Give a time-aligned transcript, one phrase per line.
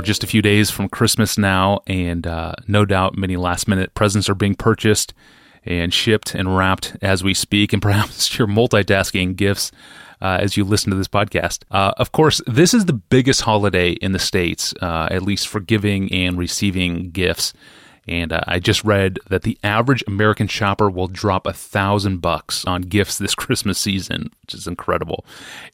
[0.00, 3.92] We're just a few days from Christmas now, and uh, no doubt many last minute
[3.92, 5.12] presents are being purchased
[5.66, 9.70] and shipped and wrapped as we speak, and perhaps you're multitasking gifts.
[10.22, 11.62] Uh, as you listen to this podcast.
[11.70, 15.60] Uh, of course, this is the biggest holiday in the States, uh, at least for
[15.60, 17.54] giving and receiving gifts.
[18.10, 22.64] And uh, I just read that the average American shopper will drop a thousand bucks
[22.64, 25.24] on gifts this Christmas season, which is incredible.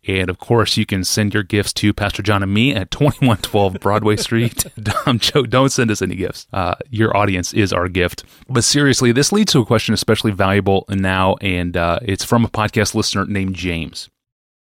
[0.07, 3.81] And of course, you can send your gifts to Pastor John and me at 2112
[3.81, 4.67] Broadway Street.
[5.07, 6.46] um, Joe, don't send us any gifts.
[6.53, 8.25] Uh, your audience is our gift.
[8.50, 12.48] But seriously, this leads to a question especially valuable now, and uh, it's from a
[12.48, 14.11] podcast listener named James.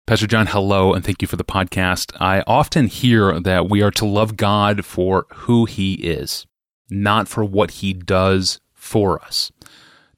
[0.07, 2.13] Pastor John, hello, and thank you for the podcast.
[2.21, 6.47] I often hear that we are to love God for who he is
[6.93, 9.51] not for what he does for us,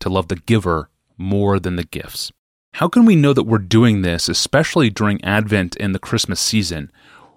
[0.00, 2.32] to love the giver more than the gifts.
[2.74, 6.90] How can we know that we're doing this, especially during Advent and the Christmas season?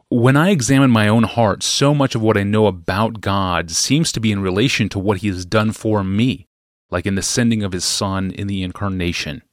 [0.10, 4.12] When I examine my own heart, so much of what I know about God seems
[4.14, 6.48] to be in relation to what He has done for me,
[6.90, 9.44] like in the sending of His Son in the incarnation.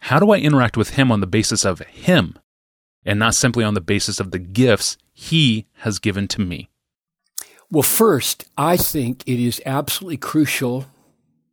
[0.00, 2.36] How do I interact with Him on the basis of Him,
[3.04, 6.70] and not simply on the basis of the gifts He has given to me?
[7.70, 10.86] Well, first, I think it is absolutely crucial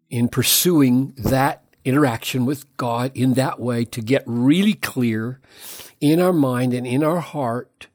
[0.10, 5.40] in pursuing that interaction with God in that way to get really clear
[6.00, 7.88] in our mind and in our heart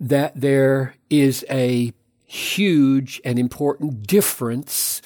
[0.00, 1.92] that there is a
[2.24, 5.00] huge and important difference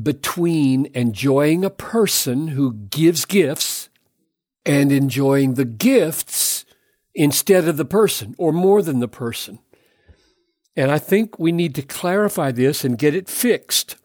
[0.00, 3.88] between enjoying a person who gives gifts
[4.64, 6.64] and enjoying the gifts
[7.14, 9.58] instead of the person or more than the person.
[10.76, 13.96] And I think we need to clarify this and get it fixed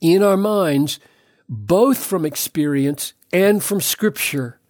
[0.00, 1.00] in our minds,
[1.48, 4.60] both from experience and from Scripture.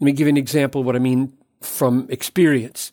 [0.00, 2.92] Let me give you an example of what I mean from experience.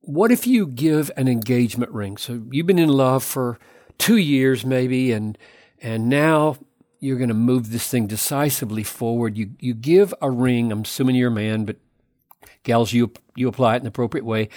[0.00, 2.16] What if you give an engagement ring?
[2.16, 3.58] So you've been in love for
[3.98, 5.38] two years, maybe, and
[5.80, 6.56] and now
[6.98, 9.36] you're going to move this thing decisively forward.
[9.36, 10.72] You you give a ring.
[10.72, 11.76] I'm assuming you're a man, but
[12.62, 14.48] gals, you you apply it in the appropriate way.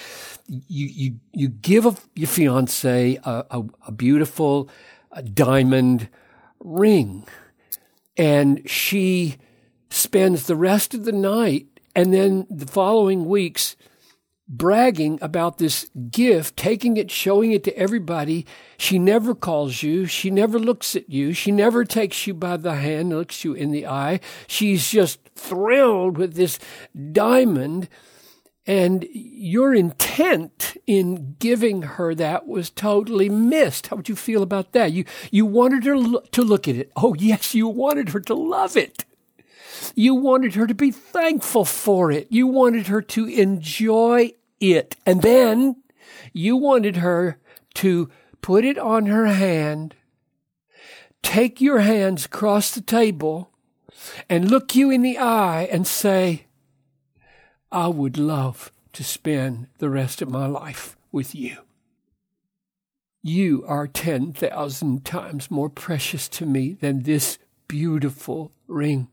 [0.47, 4.69] You you you give a, your fiance a, a, a beautiful
[5.11, 6.09] a diamond
[6.59, 7.25] ring,
[8.17, 9.37] and she
[9.89, 13.75] spends the rest of the night and then the following weeks
[14.47, 18.45] bragging about this gift, taking it, showing it to everybody.
[18.77, 20.05] She never calls you.
[20.05, 21.33] She never looks at you.
[21.33, 24.19] She never takes you by the hand, looks you in the eye.
[24.47, 26.59] She's just thrilled with this
[27.11, 27.89] diamond.
[28.67, 33.87] And your intent in giving her that was totally missed.
[33.87, 34.91] How would you feel about that?
[34.91, 36.91] You, you wanted her to look at it.
[36.95, 39.05] Oh, yes, you wanted her to love it.
[39.95, 42.27] You wanted her to be thankful for it.
[42.29, 44.95] You wanted her to enjoy it.
[45.05, 45.83] And then
[46.33, 47.39] you wanted her
[47.75, 48.09] to
[48.41, 49.95] put it on her hand,
[51.23, 53.51] take your hands across the table,
[54.29, 56.45] and look you in the eye and say,
[57.71, 61.57] I would love to spend the rest of my life with you.
[63.21, 69.07] You are 10,000 times more precious to me than this beautiful ring.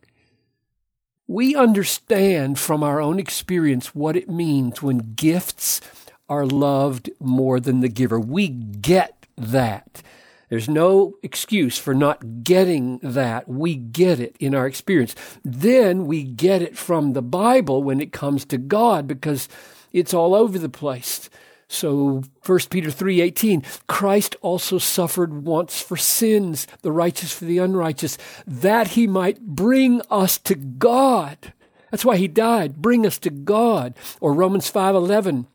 [1.32, 5.80] We understand from our own experience what it means when gifts
[6.28, 8.20] are loved more than the giver.
[8.20, 10.02] We get that.
[10.50, 13.48] There's no excuse for not getting that.
[13.48, 15.14] We get it in our experience.
[15.42, 19.48] Then we get it from the Bible when it comes to God because
[19.90, 21.30] it's all over the place.
[21.72, 28.18] So 1 Peter 3:18 Christ also suffered once for sins the righteous for the unrighteous
[28.46, 31.54] that he might bring us to God.
[31.90, 33.94] That's why he died, bring us to God.
[34.20, 35.46] Or Romans 5:11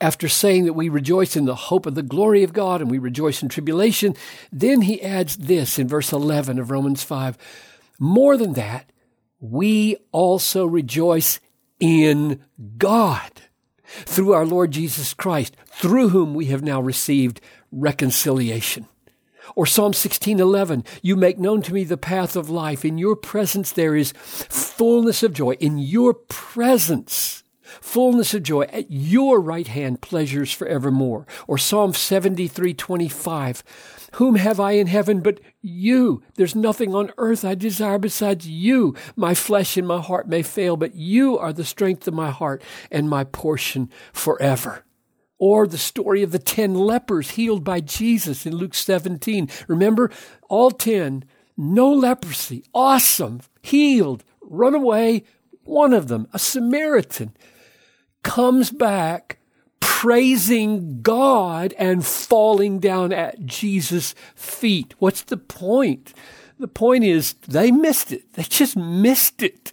[0.00, 2.98] after saying that we rejoice in the hope of the glory of God and we
[2.98, 4.14] rejoice in tribulation,
[4.52, 7.38] then he adds this in verse 11 of Romans 5.
[7.98, 8.90] More than that,
[9.40, 11.40] we also rejoice
[11.80, 12.44] in
[12.76, 13.30] God
[13.86, 17.40] through our Lord Jesus Christ, through whom we have now received
[17.70, 18.86] reconciliation.
[19.54, 22.84] Or Psalm 16:11, you make known to me the path of life.
[22.84, 25.52] In your presence there is fullness of joy.
[25.60, 27.43] In your presence,
[27.80, 28.62] fullness of joy.
[28.64, 31.26] At your right hand pleasures forevermore.
[31.46, 33.62] Or Psalm 73:25,
[34.14, 36.22] whom have I in heaven but you?
[36.36, 38.94] There's nothing on earth I desire besides you.
[39.16, 42.62] My flesh and my heart may fail, but you are the strength of my heart
[42.90, 44.84] and my portion forever.
[45.38, 49.48] Or the story of the ten lepers healed by Jesus in Luke 17.
[49.66, 50.10] Remember,
[50.48, 51.24] all ten,
[51.56, 55.24] no leprosy, awesome, healed, run away.
[55.64, 57.36] One of them, a Samaritan,
[58.24, 59.38] comes back
[59.78, 64.94] praising God and falling down at Jesus' feet.
[64.98, 66.12] What's the point?
[66.58, 68.32] The point is they missed it.
[68.32, 69.72] They just missed it.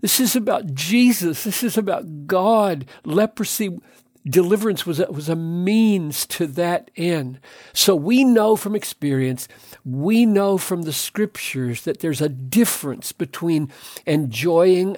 [0.00, 1.44] This is about Jesus.
[1.44, 2.86] This is about God.
[3.04, 3.78] Leprosy
[4.24, 7.40] deliverance was a, was a means to that end.
[7.72, 9.48] So we know from experience,
[9.84, 13.70] we know from the scriptures that there's a difference between
[14.06, 14.96] enjoying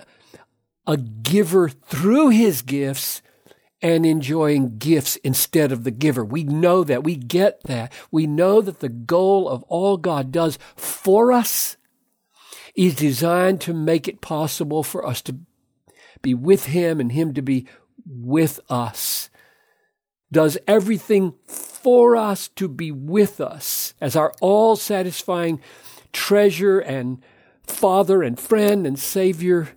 [0.90, 3.22] a giver through his gifts
[3.80, 6.24] and enjoying gifts instead of the giver.
[6.24, 7.04] We know that.
[7.04, 7.92] We get that.
[8.10, 11.76] We know that the goal of all God does for us
[12.74, 15.36] is designed to make it possible for us to
[16.22, 17.68] be with him and him to be
[18.04, 19.30] with us.
[20.32, 25.60] Does everything for us to be with us as our all satisfying
[26.12, 27.22] treasure and
[27.62, 29.70] father and friend and savior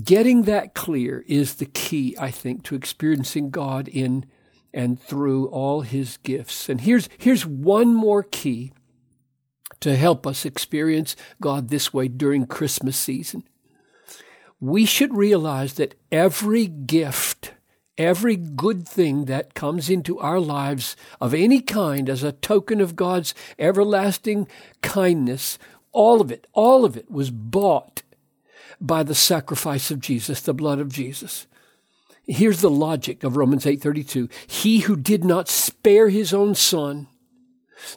[0.00, 4.24] Getting that clear is the key, I think, to experiencing God in
[4.72, 6.70] and through all his gifts.
[6.70, 8.72] And here's, here's one more key
[9.80, 13.44] to help us experience God this way during Christmas season.
[14.60, 17.52] We should realize that every gift,
[17.98, 22.96] every good thing that comes into our lives of any kind as a token of
[22.96, 24.48] God's everlasting
[24.80, 25.58] kindness,
[25.90, 28.02] all of it, all of it was bought
[28.80, 31.46] by the sacrifice of Jesus, the blood of Jesus.
[32.26, 34.28] Here's the logic of Romans 8:32.
[34.46, 37.08] He who did not spare his own son,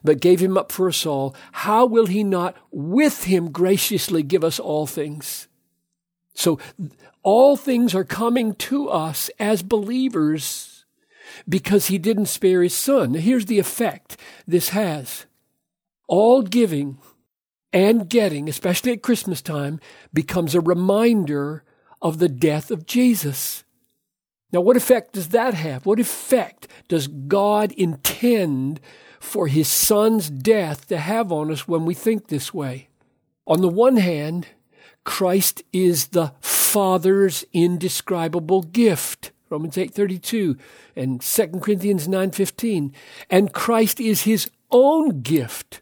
[0.04, 4.44] but gave him up for us all, how will he not with him graciously give
[4.44, 5.48] us all things?
[6.34, 6.60] So
[7.24, 10.86] all things are coming to us as believers
[11.48, 13.14] because he didn't spare his son.
[13.14, 14.18] Now, here's the effect
[14.48, 15.26] this has.
[16.08, 17.00] All giving
[17.76, 19.82] and getting, especially at Christmas time,
[20.14, 21.66] becomes a reminder
[22.02, 23.66] of the death of Jesus.
[24.54, 25.86] Now, what effect does that have?
[25.86, 28.80] What effect does God intend
[29.20, 32.88] for his son's death to have on us when we think this way?
[33.46, 34.48] On the one hand,
[35.04, 39.32] Christ is the Father's indescribable gift.
[39.50, 40.58] Romans 8:32
[40.96, 42.94] and 2 Corinthians 9:15.
[43.30, 45.82] And Christ is his own gift.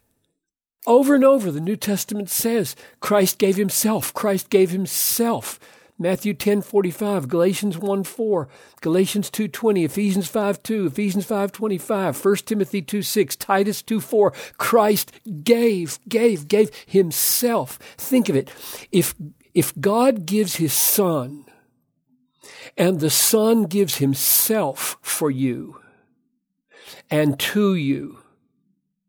[0.86, 4.12] Over and over, the New Testament says Christ gave himself.
[4.12, 5.58] Christ gave himself.
[5.96, 8.48] Matthew 10 45, Galatians 1 4,
[8.80, 14.00] Galatians 2 20, Ephesians 5 2, Ephesians 5 25, 1 Timothy 2 6, Titus 2
[14.00, 14.32] 4.
[14.58, 15.12] Christ
[15.44, 17.78] gave, gave, gave himself.
[17.96, 18.50] Think of it.
[18.90, 19.14] If,
[19.54, 21.44] if God gives his son
[22.76, 25.80] and the son gives himself for you
[27.08, 28.18] and to you,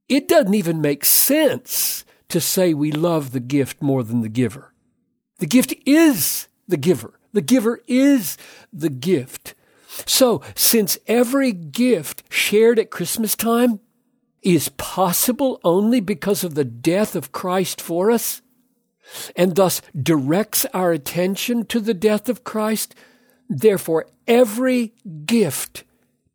[0.07, 4.73] it doesn't even make sense to say we love the gift more than the giver.
[5.39, 7.19] The gift is the giver.
[7.33, 8.37] The giver is
[8.71, 9.55] the gift.
[10.05, 13.79] So, since every gift shared at Christmas time
[14.41, 18.41] is possible only because of the death of Christ for us,
[19.35, 22.95] and thus directs our attention to the death of Christ,
[23.49, 24.93] therefore every
[25.25, 25.83] gift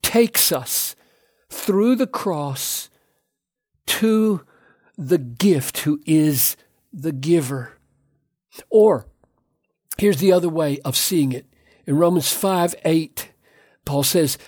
[0.02, 0.94] takes us
[1.48, 2.89] through the cross
[3.90, 4.42] to
[4.96, 6.56] the gift who is
[6.92, 7.78] the giver.
[8.68, 9.06] Or,
[9.98, 11.46] here's the other way of seeing it.
[11.86, 13.32] In Romans 5 8,
[13.84, 14.38] Paul says,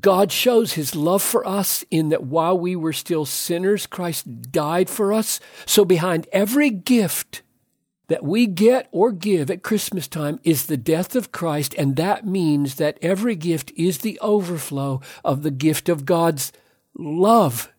[0.00, 4.90] God shows his love for us in that while we were still sinners, Christ died
[4.90, 5.40] for us.
[5.64, 7.42] So behind every gift
[8.08, 12.26] that we get or give at Christmas time is the death of Christ, and that
[12.26, 16.52] means that every gift is the overflow of the gift of God's
[16.94, 17.72] love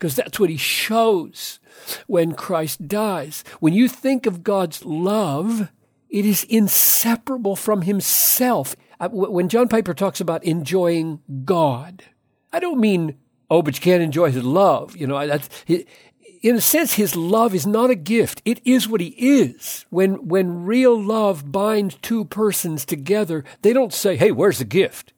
[0.00, 1.60] because that's what he shows
[2.06, 3.44] when Christ dies.
[3.60, 5.70] When you think of God's love,
[6.08, 8.74] it is inseparable from himself.
[9.10, 12.04] When John Piper talks about enjoying God,
[12.50, 13.18] I don't mean,
[13.50, 14.96] oh, but you can't enjoy his love.
[14.96, 18.40] You know, that's, in a sense, his love is not a gift.
[18.46, 19.84] It is what he is.
[19.90, 25.12] When, when real love binds two persons together, they don't say, hey, where's the gift?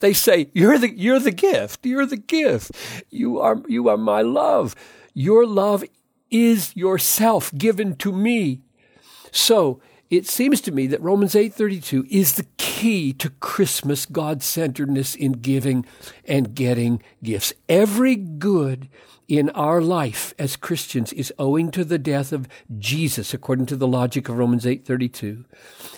[0.00, 1.84] They say, you're the, you're the gift.
[1.84, 2.72] You're the gift.
[3.10, 4.74] You are, you are my love.
[5.14, 5.84] Your love
[6.30, 8.62] is yourself given to me.
[9.32, 15.32] So it seems to me that Romans 8:32 is the key to Christmas God-centeredness in
[15.32, 15.84] giving
[16.24, 17.52] and getting gifts.
[17.68, 18.88] Every good
[19.26, 23.86] in our life as Christians is owing to the death of Jesus according to the
[23.86, 25.44] logic of Romans 8:32.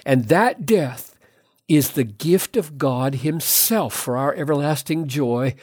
[0.05, 1.15] And that death
[1.71, 5.55] is the gift of God Himself for our everlasting joy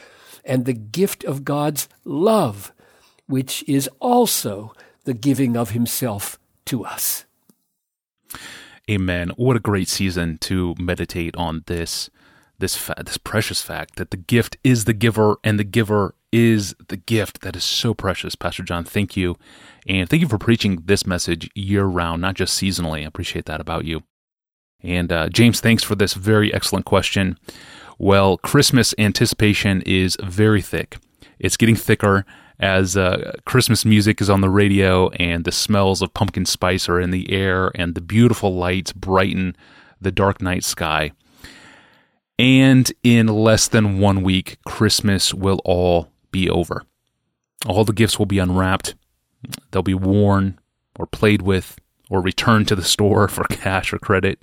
[0.45, 2.71] and the gift of God's love,
[3.27, 4.73] which is also
[5.03, 7.25] the giving of Himself to us.
[8.89, 9.33] Amen.
[9.35, 12.09] What a great season to meditate on this
[12.59, 16.73] this fa- this precious fact that the gift is the giver and the giver is
[16.87, 17.41] the gift.
[17.41, 18.85] That is so precious, Pastor John.
[18.85, 19.37] Thank you,
[19.85, 23.01] and thank you for preaching this message year round, not just seasonally.
[23.01, 24.03] I appreciate that about you.
[24.87, 27.37] And uh, James, thanks for this very excellent question.
[27.99, 30.97] Well, Christmas anticipation is very thick.
[31.39, 32.25] It's getting thicker
[32.59, 37.01] as uh, Christmas music is on the radio and the smells of pumpkin spice are
[37.01, 39.55] in the air and the beautiful lights brighten
[39.99, 41.11] the dark night sky.
[42.39, 46.83] And in less than one week, Christmas will all be over.
[47.65, 48.95] All the gifts will be unwrapped,
[49.71, 50.59] they'll be worn
[50.97, 51.77] or played with
[52.09, 54.39] or returned to the store for cash or credit.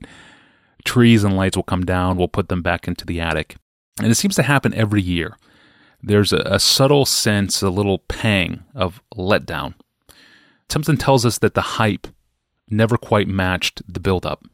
[0.85, 3.57] Trees and lights will come down, we'll put them back into the attic.
[3.99, 5.37] And it seems to happen every year.
[6.03, 9.75] There's a, a subtle sense, a little pang of letdown.
[10.69, 12.07] Something tells us that the hype
[12.69, 14.45] never quite matched the buildup.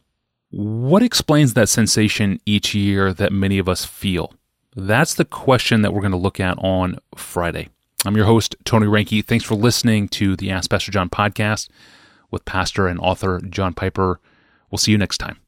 [0.50, 4.34] What explains that sensation each year that many of us feel?
[4.76, 7.68] That's the question that we're going to look at on Friday.
[8.04, 9.24] I'm your host, Tony Reinke.
[9.24, 11.68] Thanks for listening to the Ask Pastor John podcast
[12.30, 14.20] with pastor and author John Piper.
[14.70, 15.38] We'll see you next time.